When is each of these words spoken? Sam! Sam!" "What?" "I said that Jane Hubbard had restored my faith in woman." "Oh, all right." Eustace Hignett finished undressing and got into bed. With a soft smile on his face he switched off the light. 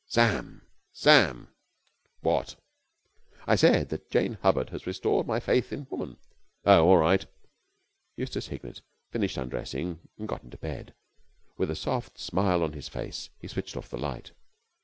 Sam! 0.07 0.65
Sam!" 0.93 1.49
"What?" 2.21 2.55
"I 3.45 3.55
said 3.55 3.89
that 3.89 4.09
Jane 4.09 4.33
Hubbard 4.41 4.71
had 4.71 4.87
restored 4.87 5.27
my 5.27 5.39
faith 5.39 5.71
in 5.71 5.85
woman." 5.91 6.17
"Oh, 6.65 6.87
all 6.87 6.97
right." 6.97 7.23
Eustace 8.17 8.47
Hignett 8.47 8.81
finished 9.11 9.37
undressing 9.37 9.99
and 10.17 10.27
got 10.27 10.43
into 10.43 10.57
bed. 10.57 10.95
With 11.55 11.69
a 11.69 11.75
soft 11.75 12.17
smile 12.17 12.63
on 12.63 12.73
his 12.73 12.89
face 12.89 13.29
he 13.37 13.47
switched 13.47 13.77
off 13.77 13.89
the 13.91 13.97
light. 13.99 14.31